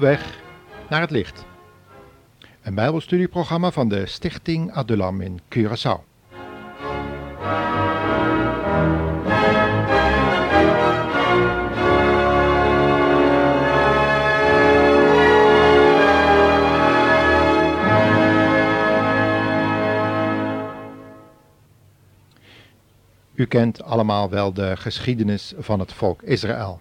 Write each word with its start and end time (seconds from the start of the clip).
weg 0.00 0.40
naar 0.88 1.00
het 1.00 1.10
licht. 1.10 1.44
Een 2.62 2.74
bijbelstudieprogramma 2.74 3.70
van 3.70 3.88
de 3.88 4.06
Stichting 4.06 4.72
Adulam 4.72 5.20
in 5.20 5.40
Curaçao. 5.56 6.08
U 23.34 23.46
kent 23.46 23.82
allemaal 23.82 24.30
wel 24.30 24.52
de 24.52 24.76
geschiedenis 24.76 25.54
van 25.58 25.80
het 25.80 25.92
volk 25.92 26.22
Israël. 26.22 26.80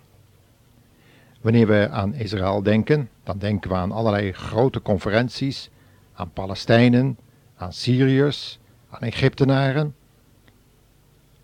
Wanneer 1.42 1.68
we 1.68 1.90
aan 1.90 2.14
Israël 2.14 2.64
denken, 2.64 3.10
dan 3.24 3.38
denken 3.38 3.70
we 3.70 3.76
aan 3.76 3.92
allerlei 3.92 4.32
grote 4.32 4.82
conferenties, 4.82 5.70
aan 6.14 6.32
Palestijnen, 6.34 7.18
aan 7.56 7.74
Syriërs, 7.74 8.60
aan 8.90 9.02
Egyptenaren 9.02 9.96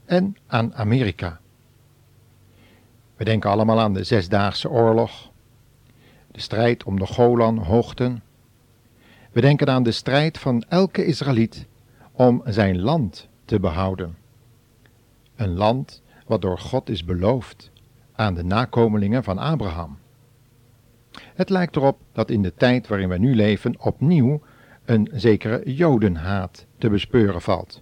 en 0.05 0.37
aan 0.47 0.75
Amerika. 0.75 1.39
We 3.15 3.23
denken 3.23 3.49
allemaal 3.49 3.79
aan 3.79 3.93
de 3.93 4.03
Zesdaagse 4.03 4.69
Oorlog, 4.69 5.31
de 6.31 6.41
strijd 6.41 6.83
om 6.83 6.99
de 6.99 7.05
Golanhoogten. 7.05 8.23
We 9.31 9.41
denken 9.41 9.69
aan 9.69 9.83
de 9.83 9.91
strijd 9.91 10.37
van 10.37 10.63
elke 10.69 11.05
Israëliet 11.05 11.67
om 12.11 12.41
zijn 12.45 12.81
land 12.81 13.27
te 13.45 13.59
behouden. 13.59 14.17
Een 15.35 15.53
land 15.53 16.01
wat 16.25 16.41
door 16.41 16.59
God 16.59 16.89
is 16.89 17.05
beloofd 17.05 17.71
aan 18.15 18.33
de 18.33 18.43
nakomelingen 18.43 19.23
van 19.23 19.37
Abraham. 19.37 19.97
Het 21.35 21.49
lijkt 21.49 21.75
erop 21.75 21.99
dat 22.11 22.29
in 22.29 22.41
de 22.41 22.53
tijd 22.53 22.87
waarin 22.87 23.09
we 23.09 23.17
nu 23.17 23.35
leven 23.35 23.79
opnieuw 23.79 24.41
een 24.85 25.09
zekere 25.13 25.73
jodenhaat 25.73 26.65
te 26.77 26.89
bespeuren 26.89 27.41
valt. 27.41 27.81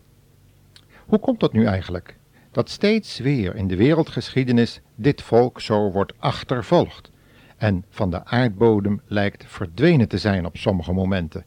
Hoe 1.05 1.19
komt 1.19 1.39
dat 1.39 1.53
nu 1.53 1.65
eigenlijk? 1.65 2.17
Dat 2.51 2.69
steeds 2.69 3.19
weer 3.19 3.55
in 3.55 3.67
de 3.67 3.75
wereldgeschiedenis 3.75 4.81
dit 4.95 5.21
volk 5.21 5.61
zo 5.61 5.91
wordt 5.91 6.13
achtervolgd 6.17 7.11
en 7.57 7.85
van 7.89 8.09
de 8.09 8.25
aardbodem 8.25 9.01
lijkt 9.05 9.45
verdwenen 9.47 10.07
te 10.07 10.17
zijn 10.17 10.45
op 10.45 10.57
sommige 10.57 10.93
momenten, 10.93 11.45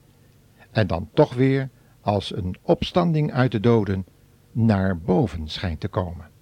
en 0.70 0.86
dan 0.86 1.08
toch 1.14 1.34
weer 1.34 1.68
als 2.00 2.36
een 2.36 2.56
opstanding 2.62 3.32
uit 3.32 3.52
de 3.52 3.60
doden 3.60 4.04
naar 4.52 4.98
boven 4.98 5.48
schijnt 5.48 5.80
te 5.80 5.88
komen. 5.88 6.35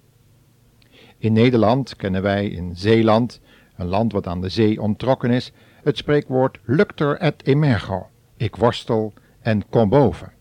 In 1.18 1.32
Nederland 1.32 1.96
kennen 1.96 2.22
wij 2.22 2.46
in 2.46 2.76
Zeeland, 2.76 3.40
een 3.76 3.86
land 3.86 4.12
wat 4.12 4.26
aan 4.26 4.40
de 4.40 4.48
zee 4.48 4.80
ontrokken 4.80 5.30
is, 5.30 5.52
het 5.82 5.96
spreekwoord 5.96 6.58
luctor 6.64 7.16
et 7.16 7.46
emergo, 7.46 8.06
ik 8.36 8.56
worstel 8.56 9.12
en 9.40 9.68
kom 9.68 9.88
boven. 9.88 10.32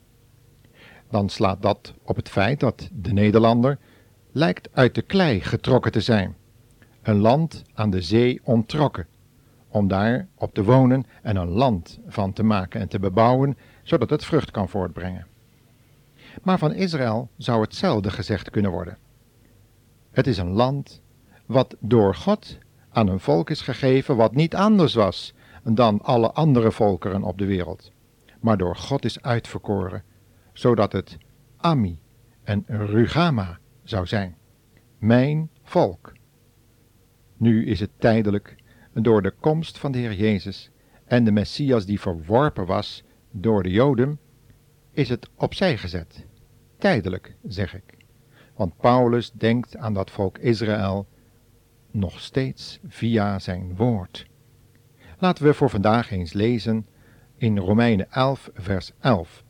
Dan 1.10 1.30
slaat 1.30 1.62
dat 1.62 1.94
op 2.04 2.16
het 2.16 2.30
feit 2.30 2.60
dat 2.60 2.90
de 2.94 3.14
Nederlander 3.14 3.78
lijkt 4.32 4.70
uit 4.74 4.96
de 4.96 5.02
klei 5.02 5.42
getrokken 5.42 5.92
te 5.92 6.02
zijn, 6.02 6.36
een 7.02 7.18
land 7.18 7.64
aan 7.74 7.90
de 7.90 8.02
zee 8.02 8.42
ontrokken, 8.44 9.08
om 9.68 9.88
daar 9.88 10.28
op 10.36 10.54
te 10.54 10.64
wonen 10.64 11.06
en 11.22 11.36
een 11.36 11.50
land 11.50 12.00
van 12.08 12.34
te 12.34 12.44
maken 12.44 12.80
en 12.82 12.88
te 12.88 13.00
bebouwen, 13.00 13.58
zodat 13.84 14.10
het 14.10 14.26
vrucht 14.26 14.52
kan 14.52 14.70
voortbrengen. 14.70 15.28
Maar 16.44 16.58
van 16.58 16.74
Israël 16.74 17.30
zou 17.38 17.62
hetzelfde 17.62 18.12
gezegd 18.12 18.50
kunnen 18.50 18.72
worden. 18.72 18.98
Het 20.14 20.28
is 20.28 20.38
een 20.38 20.52
land 20.52 21.02
wat 21.46 21.76
door 21.80 22.16
God 22.16 22.58
aan 22.90 23.08
een 23.08 23.20
volk 23.20 23.50
is 23.50 23.62
gegeven 23.62 24.16
wat 24.16 24.36
niet 24.36 24.56
anders 24.56 24.94
was 24.94 25.34
dan 25.64 26.02
alle 26.02 26.32
andere 26.32 26.72
volkeren 26.72 27.24
op 27.24 27.38
de 27.38 27.46
wereld, 27.46 27.92
maar 28.40 28.58
door 28.58 28.76
God 28.76 29.06
is 29.06 29.22
uitverkoren, 29.22 30.04
zodat 30.54 30.92
het 30.92 31.18
Ami 31.58 32.00
en 32.44 32.64
Rugama 32.68 33.60
zou 33.84 34.08
zijn, 34.08 34.38
mijn 34.98 35.50
volk. 35.64 36.14
Nu 37.38 37.66
is 37.66 37.80
het 37.80 37.92
tijdelijk 37.98 38.56
door 38.94 39.22
de 39.22 39.32
komst 39.32 39.78
van 39.78 39.92
de 39.92 39.98
Heer 39.98 40.14
Jezus 40.14 40.72
en 41.06 41.24
de 41.24 41.32
Messias 41.32 41.86
die 41.86 42.00
verworpen 42.00 42.66
was 42.66 43.04
door 43.32 43.64
de 43.64 43.72
Joden, 43.72 44.20
is 44.92 45.10
het 45.10 45.30
opzij 45.36 45.78
gezet. 45.78 46.26
Tijdelijk, 46.78 47.36
zeg 47.44 47.76
ik. 47.76 48.03
Want 48.56 48.78
Paulus 48.78 49.32
denkt 49.32 49.78
aan 49.78 49.94
dat 49.94 50.12
volk 50.12 50.38
Israël 50.38 51.08
nog 51.92 52.20
steeds 52.20 52.80
via 52.88 53.40
zijn 53.40 53.76
woord. 53.76 54.26
Laten 55.18 55.46
we 55.46 55.54
voor 55.54 55.70
vandaag 55.70 56.12
eens 56.12 56.34
lezen 56.34 56.88
in 57.38 57.58
Romeinen 57.58 58.12
11, 58.12 58.50
vers 58.54 58.92
11, 59.00 59.44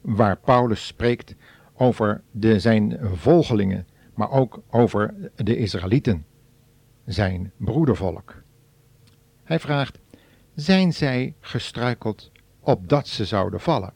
waar 0.00 0.36
Paulus 0.36 0.86
spreekt 0.86 1.34
over 1.74 2.22
de, 2.30 2.60
zijn 2.60 2.98
volgelingen, 3.02 3.86
maar 4.14 4.30
ook 4.30 4.62
over 4.70 5.30
de 5.34 5.56
Israëlieten, 5.56 6.26
zijn 7.06 7.52
broedervolk. 7.56 8.42
Hij 9.44 9.58
vraagt: 9.58 9.98
Zijn 10.54 10.92
zij 10.92 11.34
gestruikeld 11.40 12.30
opdat 12.60 13.08
ze 13.08 13.24
zouden 13.24 13.60
vallen? 13.60 13.92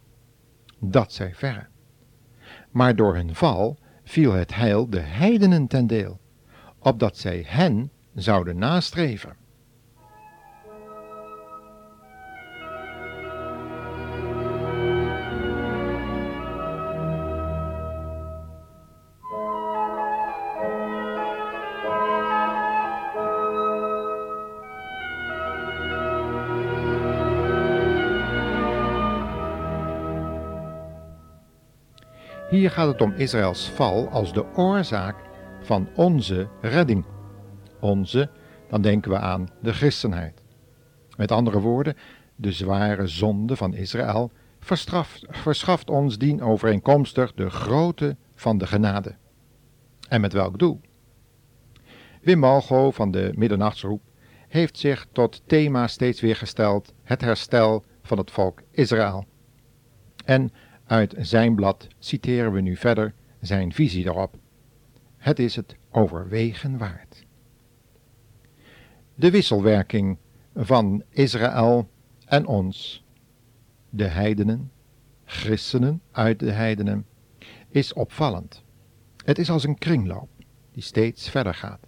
Dat 0.78 1.12
zij 1.12 1.34
verre. 1.34 1.66
Maar 2.70 2.96
door 2.96 3.14
hun 3.14 3.34
val 3.34 3.78
viel 4.12 4.32
het 4.32 4.54
heil 4.54 4.90
de 4.90 5.00
heidenen 5.00 5.66
ten 5.66 5.86
deel, 5.86 6.20
opdat 6.78 7.16
zij 7.18 7.44
hen 7.46 7.90
zouden 8.14 8.58
nastreven. 8.58 9.36
Hier 32.52 32.70
gaat 32.70 32.88
het 32.88 33.00
om 33.00 33.12
Israëls 33.12 33.70
val 33.70 34.08
als 34.08 34.32
de 34.32 34.44
oorzaak 34.54 35.16
van 35.62 35.88
onze 35.96 36.48
redding. 36.60 37.04
Onze, 37.80 38.30
dan 38.68 38.82
denken 38.82 39.10
we 39.10 39.18
aan 39.18 39.48
de 39.60 39.72
christenheid. 39.72 40.42
Met 41.16 41.32
andere 41.32 41.60
woorden, 41.60 41.96
de 42.36 42.52
zware 42.52 43.06
zonde 43.06 43.56
van 43.56 43.74
Israël 43.74 44.32
verschaft 45.30 45.90
ons 45.90 46.18
dien 46.18 46.42
overeenkomstig 46.42 47.34
de 47.34 47.50
grootte 47.50 48.16
van 48.34 48.58
de 48.58 48.66
genade. 48.66 49.14
En 50.08 50.20
met 50.20 50.32
welk 50.32 50.58
doel? 50.58 50.80
Wim 52.22 52.38
Malgo 52.38 52.90
van 52.90 53.10
de 53.10 53.32
Middernachtsroep 53.34 54.02
heeft 54.48 54.78
zich 54.78 55.06
tot 55.12 55.42
thema 55.46 55.86
steeds 55.86 56.20
weer 56.20 56.36
gesteld 56.36 56.92
het 57.02 57.20
herstel 57.20 57.84
van 58.02 58.18
het 58.18 58.30
volk 58.30 58.62
Israël. 58.70 59.26
En 60.24 60.52
uit 60.92 61.14
zijn 61.18 61.54
blad 61.54 61.88
citeren 61.98 62.52
we 62.52 62.60
nu 62.60 62.76
verder 62.76 63.14
zijn 63.40 63.72
visie 63.72 64.04
daarop. 64.04 64.36
Het 65.16 65.38
is 65.38 65.56
het 65.56 65.76
overwegen 65.90 66.78
waard. 66.78 67.26
De 69.14 69.30
wisselwerking 69.30 70.18
van 70.54 71.02
Israël 71.08 71.88
en 72.26 72.46
ons, 72.46 73.04
de 73.90 74.04
heidenen, 74.04 74.70
christenen 75.24 76.00
uit 76.10 76.38
de 76.38 76.50
heidenen, 76.50 77.06
is 77.68 77.92
opvallend. 77.92 78.62
Het 79.24 79.38
is 79.38 79.50
als 79.50 79.64
een 79.64 79.78
kringloop 79.78 80.28
die 80.72 80.82
steeds 80.82 81.30
verder 81.30 81.54
gaat. 81.54 81.86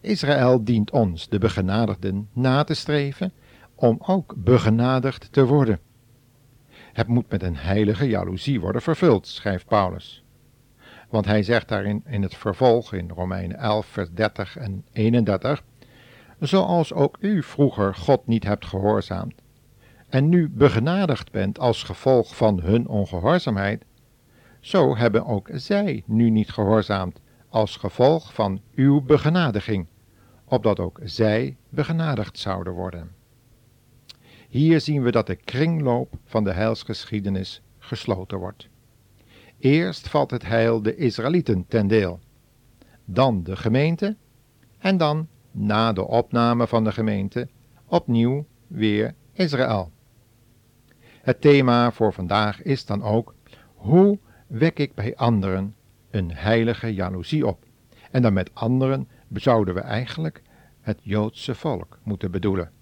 Israël 0.00 0.64
dient 0.64 0.90
ons, 0.90 1.28
de 1.28 1.38
begenadigden, 1.38 2.28
na 2.32 2.64
te 2.64 2.74
streven 2.74 3.32
om 3.74 3.98
ook 4.00 4.34
begenadigd 4.36 5.32
te 5.32 5.44
worden. 5.44 5.80
Het 6.98 7.06
moet 7.06 7.30
met 7.30 7.42
een 7.42 7.56
heilige 7.56 8.08
jaloezie 8.08 8.60
worden 8.60 8.82
vervuld, 8.82 9.26
schrijft 9.26 9.66
Paulus. 9.66 10.24
Want 11.08 11.24
hij 11.24 11.42
zegt 11.42 11.68
daarin 11.68 12.02
in 12.06 12.22
het 12.22 12.34
vervolg 12.34 12.92
in 12.92 13.10
Romeinen 13.10 13.58
11, 13.58 13.86
vers 13.86 14.08
30 14.10 14.56
en 14.56 14.84
31, 14.92 15.62
zoals 16.40 16.92
ook 16.92 17.16
u 17.20 17.42
vroeger 17.42 17.94
God 17.94 18.26
niet 18.26 18.44
hebt 18.44 18.66
gehoorzaamd, 18.66 19.34
en 20.08 20.28
nu 20.28 20.48
begenadigd 20.48 21.32
bent 21.32 21.58
als 21.58 21.82
gevolg 21.82 22.36
van 22.36 22.60
hun 22.60 22.88
ongehoorzaamheid, 22.88 23.84
zo 24.60 24.96
hebben 24.96 25.26
ook 25.26 25.48
zij 25.52 26.02
nu 26.06 26.30
niet 26.30 26.50
gehoorzaamd 26.50 27.20
als 27.48 27.76
gevolg 27.76 28.34
van 28.34 28.60
uw 28.74 29.00
begenadiging, 29.00 29.86
opdat 30.44 30.80
ook 30.80 31.00
zij 31.04 31.56
begenadigd 31.68 32.38
zouden 32.38 32.72
worden. 32.72 33.17
Hier 34.48 34.80
zien 34.80 35.02
we 35.02 35.10
dat 35.10 35.26
de 35.26 35.36
kringloop 35.36 36.14
van 36.24 36.44
de 36.44 36.52
heilsgeschiedenis 36.52 37.62
gesloten 37.78 38.38
wordt. 38.38 38.68
Eerst 39.58 40.08
valt 40.08 40.30
het 40.30 40.46
heil 40.46 40.82
de 40.82 40.96
Israëlieten 40.96 41.66
ten 41.66 41.86
deel, 41.86 42.20
dan 43.04 43.42
de 43.42 43.56
gemeente 43.56 44.16
en 44.78 44.96
dan, 44.96 45.28
na 45.50 45.92
de 45.92 46.06
opname 46.06 46.66
van 46.66 46.84
de 46.84 46.92
gemeente, 46.92 47.48
opnieuw 47.86 48.46
weer 48.66 49.14
Israël. 49.32 49.92
Het 51.22 51.40
thema 51.40 51.92
voor 51.92 52.12
vandaag 52.12 52.62
is 52.62 52.84
dan 52.84 53.02
ook: 53.02 53.34
hoe 53.74 54.18
wek 54.46 54.78
ik 54.78 54.94
bij 54.94 55.16
anderen 55.16 55.74
een 56.10 56.32
heilige 56.32 56.94
jaloezie 56.94 57.46
op? 57.46 57.64
En 58.10 58.22
dan 58.22 58.32
met 58.32 58.54
anderen 58.54 59.08
zouden 59.32 59.74
we 59.74 59.80
eigenlijk 59.80 60.42
het 60.80 60.98
Joodse 61.02 61.54
volk 61.54 61.98
moeten 62.02 62.30
bedoelen. 62.30 62.72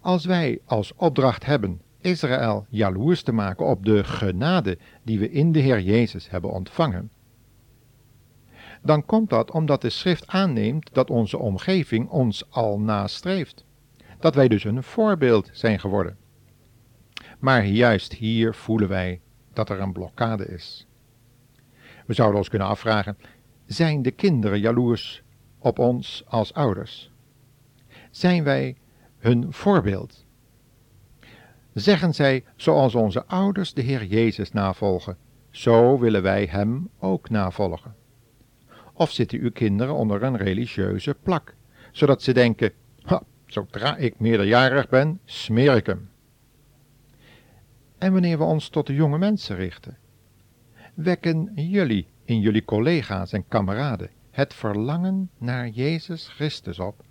Als 0.00 0.24
wij 0.24 0.60
als 0.64 0.92
opdracht 0.96 1.44
hebben 1.44 1.80
Israël 2.00 2.66
jaloers 2.68 3.22
te 3.22 3.32
maken 3.32 3.66
op 3.66 3.84
de 3.84 4.04
genade 4.04 4.78
die 5.02 5.18
we 5.18 5.30
in 5.30 5.52
de 5.52 5.58
Heer 5.58 5.80
Jezus 5.80 6.30
hebben 6.30 6.50
ontvangen, 6.50 7.10
dan 8.82 9.04
komt 9.04 9.30
dat 9.30 9.50
omdat 9.50 9.82
de 9.82 9.90
schrift 9.90 10.26
aanneemt 10.26 10.94
dat 10.94 11.10
onze 11.10 11.38
omgeving 11.38 12.08
ons 12.08 12.50
al 12.50 12.80
nastreeft. 12.80 13.64
Dat 14.20 14.34
wij 14.34 14.48
dus 14.48 14.64
een 14.64 14.82
voorbeeld 14.82 15.50
zijn 15.52 15.80
geworden. 15.80 16.16
Maar 17.38 17.66
juist 17.66 18.12
hier 18.12 18.54
voelen 18.54 18.88
wij 18.88 19.20
dat 19.52 19.70
er 19.70 19.80
een 19.80 19.92
blokkade 19.92 20.46
is. 20.46 20.86
We 22.06 22.14
zouden 22.14 22.38
ons 22.38 22.48
kunnen 22.48 22.68
afvragen: 22.68 23.18
zijn 23.66 24.02
de 24.02 24.10
kinderen 24.10 24.60
jaloers 24.60 25.22
op 25.58 25.78
ons 25.78 26.24
als 26.26 26.54
ouders? 26.54 27.10
Zijn 28.10 28.44
wij 28.44 28.76
hun 29.18 29.52
voorbeeld? 29.52 30.26
Zeggen 31.72 32.14
zij, 32.14 32.44
zoals 32.56 32.94
onze 32.94 33.24
ouders 33.26 33.74
de 33.74 33.82
Heer 33.82 34.04
Jezus 34.04 34.52
navolgen, 34.52 35.16
zo 35.50 35.98
willen 35.98 36.22
wij 36.22 36.46
Hem 36.46 36.90
ook 36.98 37.30
navolgen? 37.30 37.94
Of 38.92 39.10
zitten 39.10 39.38
uw 39.38 39.50
kinderen 39.50 39.94
onder 39.94 40.22
een 40.22 40.36
religieuze 40.36 41.16
plak, 41.22 41.54
zodat 41.92 42.22
ze 42.22 42.32
denken, 42.32 42.72
zodra 43.46 43.96
ik 43.96 44.20
meerderjarig 44.20 44.88
ben, 44.88 45.20
smeer 45.24 45.76
ik 45.76 45.86
hem? 45.86 46.10
En 47.98 48.12
wanneer 48.12 48.38
we 48.38 48.44
ons 48.44 48.68
tot 48.68 48.86
de 48.86 48.94
jonge 48.94 49.18
mensen 49.18 49.56
richten, 49.56 49.96
wekken 50.94 51.52
jullie 51.54 52.06
in 52.24 52.40
jullie 52.40 52.64
collega's 52.64 53.32
en 53.32 53.48
kameraden 53.48 54.10
het 54.30 54.54
verlangen 54.54 55.30
naar 55.38 55.68
Jezus 55.68 56.28
Christus 56.28 56.78
op? 56.78 57.04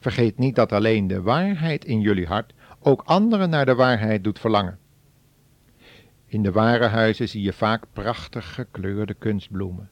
Vergeet 0.00 0.38
niet 0.38 0.54
dat 0.54 0.72
alleen 0.72 1.06
de 1.06 1.22
waarheid 1.22 1.84
in 1.84 2.00
jullie 2.00 2.26
hart 2.26 2.54
ook 2.80 3.02
anderen 3.02 3.50
naar 3.50 3.66
de 3.66 3.74
waarheid 3.74 4.24
doet 4.24 4.38
verlangen. 4.38 4.78
In 6.26 6.42
de 6.42 6.52
warenhuizen 6.52 7.28
zie 7.28 7.42
je 7.42 7.52
vaak 7.52 7.86
prachtig 7.92 8.54
gekleurde 8.54 9.14
kunstbloemen. 9.14 9.90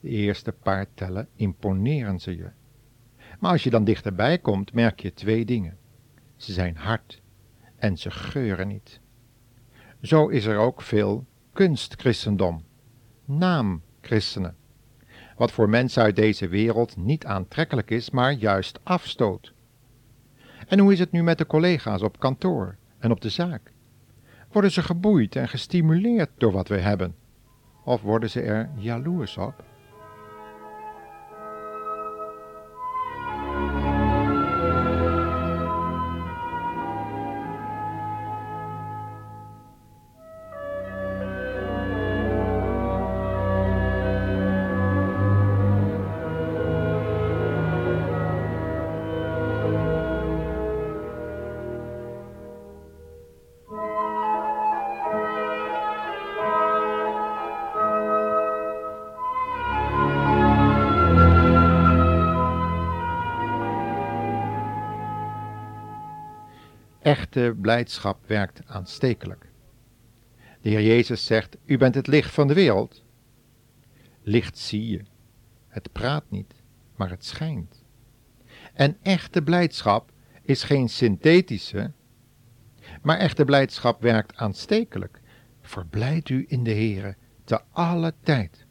De 0.00 0.08
eerste 0.08 0.52
paar 0.52 0.86
tellen 0.94 1.28
imponeren 1.34 2.20
ze 2.20 2.36
je. 2.36 2.50
Maar 3.38 3.50
als 3.50 3.62
je 3.62 3.70
dan 3.70 3.84
dichterbij 3.84 4.38
komt, 4.38 4.72
merk 4.72 5.00
je 5.00 5.14
twee 5.14 5.44
dingen. 5.44 5.78
Ze 6.36 6.52
zijn 6.52 6.76
hard 6.76 7.22
en 7.76 7.96
ze 7.96 8.10
geuren 8.10 8.68
niet. 8.68 9.00
Zo 10.02 10.28
is 10.28 10.44
er 10.44 10.58
ook 10.58 10.82
veel 10.82 11.26
kunstchristendom, 11.52 12.64
naamchristenen, 13.24 14.56
wat 15.36 15.52
voor 15.52 15.68
mensen 15.68 16.02
uit 16.02 16.16
deze 16.16 16.48
wereld 16.48 16.96
niet 16.96 17.26
aantrekkelijk 17.26 17.90
is, 17.90 18.10
maar 18.10 18.32
juist 18.32 18.78
afstoot. 18.82 19.52
En 20.68 20.78
hoe 20.78 20.92
is 20.92 20.98
het 20.98 21.12
nu 21.12 21.22
met 21.22 21.38
de 21.38 21.46
collega's 21.46 22.02
op 22.02 22.18
kantoor 22.18 22.76
en 22.98 23.10
op 23.10 23.20
de 23.20 23.28
zaak? 23.28 23.72
Worden 24.52 24.70
ze 24.70 24.82
geboeid 24.82 25.36
en 25.36 25.48
gestimuleerd 25.48 26.30
door 26.36 26.52
wat 26.52 26.68
we 26.68 26.78
hebben? 26.78 27.14
Of 27.84 28.02
worden 28.02 28.30
ze 28.30 28.40
er 28.40 28.70
jaloers 28.76 29.36
op? 29.36 29.64
Echte 67.04 67.56
blijdschap 67.60 68.18
werkt 68.26 68.60
aanstekelijk. 68.66 69.46
De 70.60 70.68
Heer 70.68 70.82
Jezus 70.82 71.24
zegt: 71.24 71.56
U 71.64 71.76
bent 71.76 71.94
het 71.94 72.06
licht 72.06 72.30
van 72.30 72.48
de 72.48 72.54
wereld. 72.54 73.04
Licht 74.22 74.58
zie 74.58 74.88
je. 74.88 75.02
Het 75.68 75.92
praat 75.92 76.24
niet, 76.30 76.54
maar 76.96 77.10
het 77.10 77.24
schijnt. 77.24 77.84
En 78.74 78.96
echte 79.02 79.42
blijdschap 79.42 80.10
is 80.42 80.62
geen 80.62 80.88
synthetische, 80.88 81.92
maar 83.02 83.18
echte 83.18 83.44
blijdschap 83.44 84.02
werkt 84.02 84.36
aanstekelijk. 84.36 85.20
Verblijd 85.60 86.28
u 86.28 86.44
in 86.48 86.64
de 86.64 86.74
Heere 86.74 87.16
te 87.44 87.60
alle 87.70 88.14
tijd. 88.22 88.66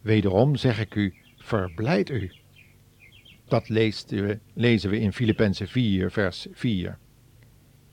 Wederom 0.00 0.56
zeg 0.56 0.80
ik 0.80 0.94
u, 0.94 1.14
verblijd 1.36 2.10
u. 2.10 2.32
Dat 3.44 3.68
lezen 4.54 4.90
we 4.90 5.00
in 5.00 5.12
Filippenzen 5.12 5.68
4, 5.68 6.10
vers 6.10 6.46
4. 6.52 6.98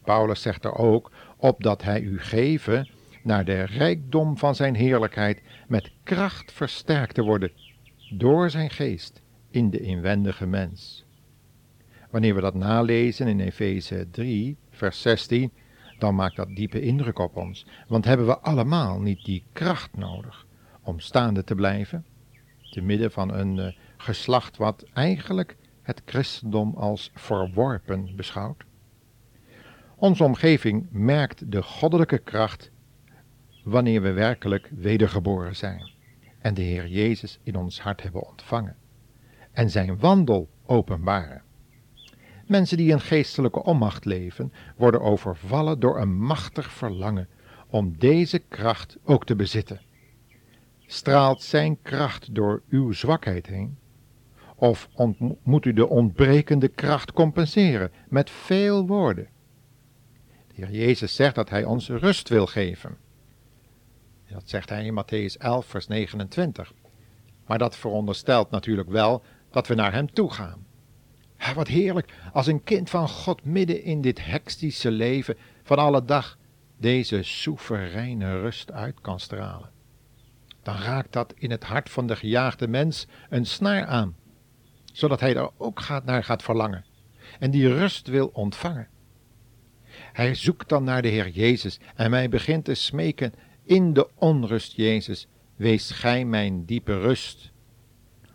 Paulus 0.03 0.41
zegt 0.41 0.65
er 0.65 0.75
ook, 0.75 1.12
opdat 1.38 1.84
hij 1.84 2.01
u 2.01 2.20
geven 2.20 2.89
naar 3.24 3.46
de 3.46 3.63
rijkdom 3.63 4.38
van 4.38 4.55
zijn 4.55 4.75
heerlijkheid 4.75 5.41
met 5.67 5.91
kracht 6.03 6.51
versterkt 6.51 7.15
te 7.15 7.22
worden 7.22 7.51
door 8.10 8.50
zijn 8.50 8.70
geest 8.70 9.22
in 9.50 9.70
de 9.70 9.79
inwendige 9.79 10.46
mens. 10.46 11.05
Wanneer 12.10 12.36
we 12.36 12.41
dat 12.41 12.53
nalezen 12.53 13.27
in 13.27 13.39
Efeze 13.39 14.08
3, 14.12 14.58
vers 14.70 15.01
16, 15.01 15.51
dan 16.00 16.15
maakt 16.15 16.36
dat 16.36 16.55
diepe 16.55 16.81
indruk 16.81 17.20
op 17.20 17.38
ons, 17.38 17.65
want 17.88 18.05
hebben 18.05 18.25
we 18.25 18.39
allemaal 18.39 19.00
niet 19.00 19.25
die 19.25 19.43
kracht 19.53 19.98
nodig 19.98 20.46
om 20.81 21.00
staande 21.00 21.43
te 21.43 21.55
blijven, 21.55 22.05
te 22.72 22.81
midden 22.81 23.12
van 23.12 23.34
een 23.34 23.58
uh, 23.58 23.67
geslacht 23.98 24.58
wat 24.58 24.86
eigenlijk 24.93 25.58
het 25.81 26.01
christendom 26.05 26.74
als 26.75 27.12
verworpen 27.13 28.15
beschouwt? 28.15 28.63
Onze 30.01 30.24
omgeving 30.24 30.88
merkt 30.91 31.51
de 31.51 31.63
goddelijke 31.63 32.17
kracht 32.17 32.72
wanneer 33.63 34.01
we 34.01 34.12
werkelijk 34.12 34.70
wedergeboren 34.75 35.55
zijn 35.55 35.89
en 36.39 36.53
de 36.53 36.62
Heer 36.62 36.88
Jezus 36.88 37.39
in 37.43 37.55
ons 37.55 37.81
hart 37.81 38.03
hebben 38.03 38.27
ontvangen 38.27 38.75
en 39.51 39.70
zijn 39.70 40.00
wandel 40.00 40.50
openbaren. 40.65 41.41
Mensen 42.48 42.77
die 42.77 42.91
in 42.91 43.00
geestelijke 43.00 43.63
onmacht 43.63 44.05
leven, 44.05 44.53
worden 44.75 45.01
overvallen 45.01 45.79
door 45.79 46.00
een 46.00 46.17
machtig 46.17 46.72
verlangen 46.72 47.27
om 47.67 47.98
deze 47.98 48.39
kracht 48.39 48.98
ook 49.03 49.25
te 49.25 49.36
bezitten. 49.36 49.81
Straalt 50.86 51.41
zijn 51.41 51.81
kracht 51.81 52.36
door 52.36 52.62
uw 52.70 52.91
zwakheid 52.91 53.48
heen? 53.48 53.77
Of 54.55 54.89
moet 55.43 55.65
u 55.65 55.74
de 55.74 55.88
ontbrekende 55.88 56.67
kracht 56.67 57.13
compenseren 57.13 57.91
met 58.10 58.29
veel 58.29 58.88
woorden? 58.88 59.27
Heer 60.62 60.72
Jezus 60.72 61.15
zegt 61.15 61.36
dat 61.36 61.50
Hij 61.50 61.63
ons 61.63 61.89
rust 61.89 62.30
wil 62.30 62.48
geven. 62.48 62.98
Dat 64.30 64.50
zegt 64.50 64.70
Hij 64.70 64.86
in 64.86 65.03
Matthäus 65.03 65.38
11, 65.38 65.65
vers 65.65 65.88
29. 65.88 66.74
Maar 67.46 67.58
dat 67.58 67.75
veronderstelt 67.75 68.51
natuurlijk 68.51 68.89
wel 68.89 69.24
dat 69.51 69.68
we 69.68 69.74
naar 69.74 69.94
Hem 69.94 70.13
toe 70.13 70.32
gaan. 70.32 70.65
wat 71.56 71.68
heerlijk 71.68 72.13
als 72.34 72.48
een 72.48 72.63
kind 72.63 72.89
van 72.89 73.10
God 73.10 73.44
midden 73.44 73.84
in 73.84 74.01
dit 74.01 74.25
hectische 74.25 74.91
leven 74.91 75.38
van 75.63 75.77
alle 75.77 76.06
dag 76.06 76.38
deze 76.77 77.24
soevereine 77.24 78.39
rust 78.39 78.72
uit 78.72 79.01
kan 79.01 79.20
stralen. 79.20 79.70
Dan 80.63 80.75
raakt 80.75 81.13
dat 81.13 81.34
in 81.38 81.51
het 81.51 81.63
hart 81.63 81.89
van 81.89 82.08
de 82.08 82.15
gejaagde 82.15 82.68
mens 82.68 83.08
een 83.30 83.46
snaar 83.46 83.86
aan, 83.86 84.15
zodat 84.94 85.20
hij 85.20 85.36
er 85.36 85.50
ook 85.58 85.80
gaat 85.80 86.06
naar 86.06 86.24
gaat 86.24 86.44
verlangen 86.44 86.86
en 87.39 87.51
die 87.51 87.68
rust 87.68 88.08
wil 88.08 88.27
ontvangen. 88.34 88.88
Hij 90.13 90.36
zoekt 90.36 90.70
dan 90.70 90.84
naar 90.84 91.01
de 91.01 91.08
Heer 91.08 91.30
Jezus 91.30 91.80
en 91.96 92.10
mij 92.10 92.30
begint 92.30 92.65
te 92.65 92.74
smeken 92.74 93.34
in 93.63 93.94
de 93.94 94.08
onrust, 94.15 94.75
Jezus, 94.75 95.27
wees 95.56 95.91
gij 95.91 96.25
mijn 96.25 96.65
diepe 96.65 97.00
rust. 97.00 97.51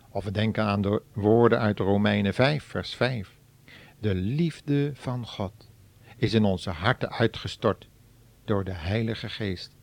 Of 0.09 0.23
we 0.23 0.31
denken 0.31 0.63
aan 0.63 0.81
de 0.81 1.01
woorden 1.13 1.59
uit 1.59 1.79
Romeinen 1.79 2.33
5, 2.33 2.63
vers 2.63 2.95
5. 2.95 3.39
De 3.99 4.15
liefde 4.15 4.91
van 4.93 5.27
God 5.27 5.69
is 6.17 6.33
in 6.33 6.43
onze 6.43 6.69
harten 6.69 7.11
uitgestort 7.11 7.87
door 8.45 8.63
de 8.63 8.73
Heilige 8.73 9.29
Geest 9.29 9.75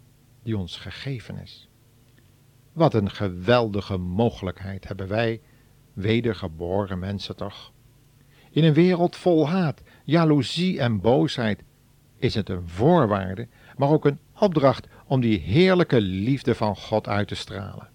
die 0.43 0.59
ons 0.59 0.77
gegeven 0.77 1.39
is. 1.39 1.69
Wat 2.73 2.95
een 2.95 3.11
geweldige 3.11 3.97
mogelijkheid 3.97 4.89
hebben 4.89 5.09
wij, 5.09 5.41
wedergeboren 5.93 6.99
mensen 6.99 7.37
toch? 7.37 7.73
In 8.51 8.65
een 8.65 8.75
wereld 8.75 9.17
vol 9.17 9.49
haat, 9.49 9.83
jaloezie 10.05 10.81
en 10.81 11.01
boosheid 11.01 11.63
is 12.25 12.35
het 12.35 12.49
een 12.49 12.69
voorwaarde, 12.69 13.49
maar 13.77 13.89
ook 13.89 14.05
een 14.05 14.19
opdracht 14.39 14.87
om 15.07 15.21
die 15.21 15.39
heerlijke 15.39 16.01
liefde 16.01 16.55
van 16.55 16.77
God 16.77 17.09
uit 17.09 17.29
te 17.29 17.35
stralen. 17.35 17.89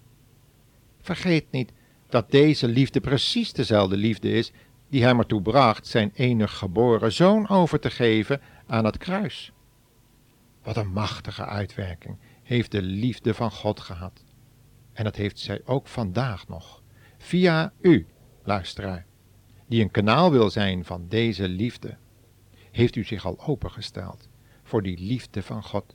Vergeet 1.00 1.44
niet 1.50 1.72
dat 2.08 2.30
deze 2.30 2.68
liefde 2.68 3.00
precies 3.00 3.52
dezelfde 3.52 3.96
liefde 3.96 4.32
is 4.32 4.52
die 4.88 5.04
hem 5.04 5.18
ertoe 5.18 5.42
bracht 5.42 5.86
zijn 5.86 6.10
enig 6.14 6.56
geboren 6.56 7.12
zoon 7.12 7.48
over 7.48 7.80
te 7.80 7.90
geven 7.90 8.40
aan 8.66 8.84
het 8.84 8.96
kruis. 8.98 9.52
Wat 10.62 10.76
een 10.76 10.92
machtige 10.92 11.44
uitwerking 11.44 12.16
heeft 12.42 12.70
de 12.70 12.82
liefde 12.82 13.34
van 13.34 13.50
God 13.50 13.80
gehad. 13.80 14.24
En 14.92 15.04
dat 15.04 15.16
heeft 15.16 15.38
zij 15.38 15.60
ook 15.64 15.86
vandaag 15.86 16.48
nog, 16.48 16.82
via 17.18 17.72
u, 17.80 18.06
luisteraar, 18.44 19.06
die 19.66 19.82
een 19.82 19.90
kanaal 19.90 20.30
wil 20.30 20.50
zijn 20.50 20.84
van 20.84 21.06
deze 21.08 21.48
liefde. 21.48 21.96
Heeft 22.70 22.96
u 22.96 23.04
zich 23.04 23.24
al 23.24 23.38
opengesteld 23.46 24.28
voor 24.62 24.82
die 24.82 24.98
liefde 24.98 25.42
van 25.42 25.62
God? 25.62 25.94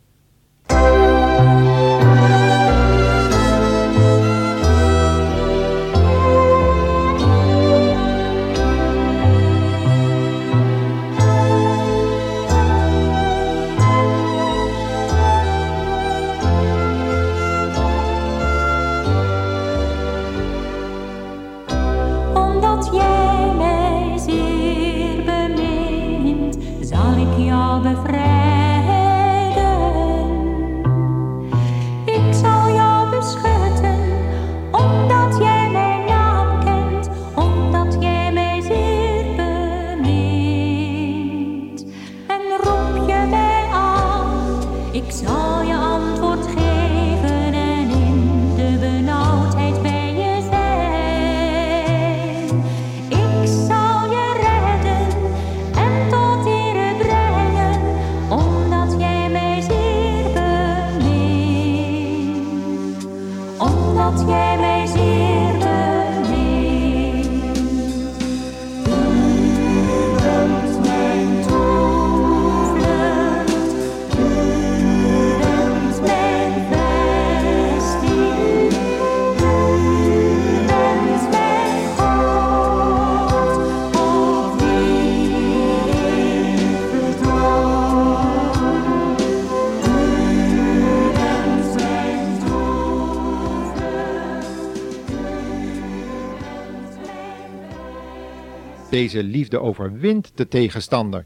Deze 98.96 99.24
liefde 99.24 99.60
overwint 99.60 100.32
de 100.38 100.48
tegenstander. 100.48 101.26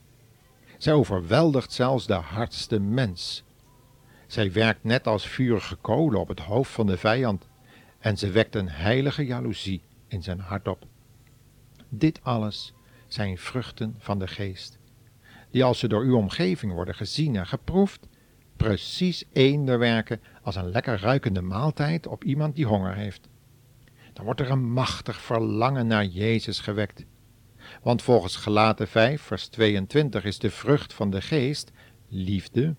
Zij 0.78 0.94
overweldigt 0.94 1.72
zelfs 1.72 2.08
de 2.08 2.14
hardste 2.14 2.80
mens. 2.80 3.44
Zij 4.28 4.52
werkt 4.52 4.84
net 4.84 5.08
als 5.08 5.28
vurige 5.28 5.76
kolen 5.76 6.20
op 6.20 6.28
het 6.28 6.40
hoofd 6.40 6.72
van 6.72 6.88
de 6.88 6.98
vijand 6.98 7.48
en 8.00 8.18
ze 8.18 8.30
wekt 8.32 8.56
een 8.56 8.70
heilige 8.70 9.26
jaloezie 9.26 9.82
in 10.08 10.24
zijn 10.24 10.40
hart 10.40 10.68
op. 10.68 10.86
Dit 11.90 12.20
alles 12.24 12.74
zijn 13.08 13.38
vruchten 13.38 13.96
van 13.98 14.20
de 14.20 14.28
geest, 14.28 14.80
die 15.52 15.64
als 15.64 15.80
ze 15.80 15.88
door 15.88 16.04
uw 16.04 16.16
omgeving 16.16 16.74
worden 16.74 16.96
gezien 16.96 17.36
en 17.36 17.48
geproefd, 17.48 18.08
precies 18.58 19.24
eender 19.34 19.80
werken 19.80 20.22
als 20.42 20.56
een 20.56 20.72
lekker 20.72 21.00
ruikende 21.00 21.42
maaltijd 21.42 22.08
op 22.08 22.24
iemand 22.24 22.56
die 22.56 22.66
honger 22.66 22.96
heeft. 22.96 23.28
Dan 24.14 24.26
wordt 24.26 24.40
er 24.40 24.52
een 24.52 24.72
machtig 24.72 25.22
verlangen 25.22 25.88
naar 25.88 26.06
Jezus 26.06 26.60
gewekt 26.60 27.06
want 27.84 28.02
volgens 28.02 28.36
Gelaten 28.36 28.88
5, 28.88 29.22
vers 29.22 29.48
22 29.48 30.24
is 30.24 30.40
de 30.40 30.50
vrucht 30.50 30.94
van 30.94 31.10
de 31.10 31.22
geest 31.22 31.72
liefde, 32.10 32.76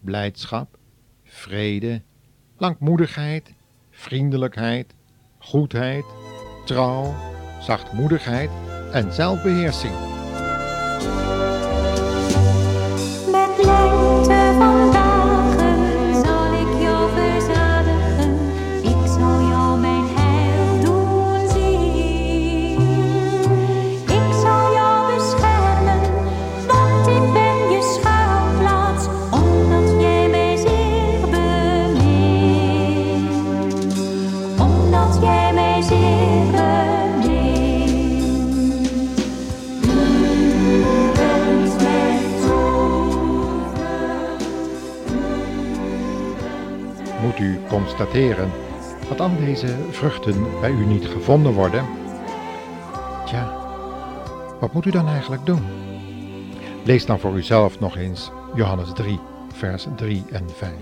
blijdschap, 0.00 0.78
vrede, 1.24 2.02
langmoedigheid, 2.56 3.54
vriendelijkheid, 3.90 4.94
goedheid, 5.38 6.04
trouw, 6.64 7.14
zachtmoedigheid 7.60 8.50
en 8.92 9.12
zelfbeheersing. 9.12 10.13
Constateren 47.74 48.50
dat 49.08 49.20
al 49.20 49.30
deze 49.36 49.76
vruchten 49.90 50.60
bij 50.60 50.70
u 50.70 50.86
niet 50.86 51.06
gevonden 51.06 51.52
worden. 51.52 51.84
Tja, 53.24 53.52
wat 54.60 54.72
moet 54.72 54.84
u 54.84 54.90
dan 54.90 55.08
eigenlijk 55.08 55.46
doen? 55.46 55.62
Lees 56.84 57.06
dan 57.06 57.18
voor 57.18 57.36
uzelf 57.36 57.80
nog 57.80 57.96
eens 57.96 58.30
Johannes 58.54 58.92
3, 58.94 59.18
vers 59.52 59.86
3 59.96 60.24
en 60.30 60.44
5. 60.56 60.72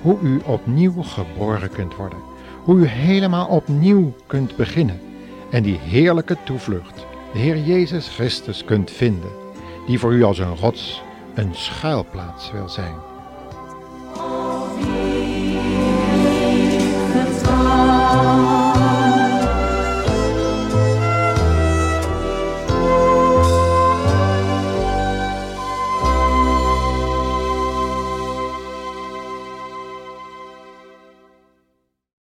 Hoe 0.00 0.18
u 0.22 0.40
opnieuw 0.44 1.02
geboren 1.02 1.70
kunt 1.70 1.96
worden. 1.96 2.18
Hoe 2.64 2.76
u 2.76 2.86
helemaal 2.86 3.46
opnieuw 3.46 4.14
kunt 4.26 4.56
beginnen. 4.56 5.00
En 5.50 5.62
die 5.62 5.78
heerlijke 5.78 6.36
toevlucht, 6.44 7.06
de 7.32 7.38
Heer 7.38 7.58
Jezus 7.58 8.08
Christus, 8.08 8.64
kunt 8.64 8.90
vinden. 8.90 9.30
Die 9.86 9.98
voor 9.98 10.12
u 10.12 10.22
als 10.22 10.38
een 10.38 10.56
rots, 10.56 11.02
een 11.34 11.54
schuilplaats 11.54 12.52
wil 12.52 12.68
zijn 12.68 13.11